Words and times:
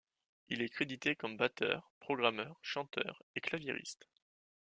Il 0.49 0.63
est 0.63 0.69
crédité 0.69 1.15
comme 1.15 1.37
batteur, 1.37 1.91
programmeur, 1.99 2.57
chanteur 2.63 3.21
et 3.35 3.39
claviériste. 3.39 4.07